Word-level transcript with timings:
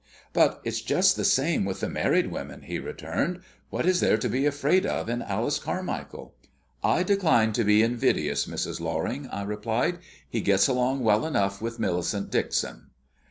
"But 0.33 0.61
it's 0.63 0.81
just 0.81 1.15
the 1.15 1.23
same 1.23 1.63
with 1.63 1.79
the 1.79 1.87
married 1.87 2.31
women," 2.31 2.63
she 2.65 2.79
returned. 2.79 3.41
"What 3.69 3.85
is 3.85 3.99
there 3.99 4.17
to 4.17 4.27
be 4.27 4.47
afraid 4.47 4.83
of 4.83 5.07
in 5.09 5.21
Alice 5.21 5.59
Carmichael?" 5.59 6.33
"I 6.83 7.03
decline 7.03 7.53
to 7.53 7.63
be 7.63 7.83
invidious, 7.83 8.47
Mrs. 8.47 8.79
Loring," 8.79 9.27
I 9.27 9.43
replied. 9.43 9.99
"He 10.27 10.41
gets 10.41 10.67
along 10.67 11.01
well 11.01 11.23
enough 11.23 11.61
with 11.61 11.77
Millicent 11.77 12.31
Dixon." 12.31 12.87